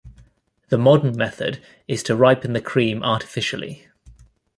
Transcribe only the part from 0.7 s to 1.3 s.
modern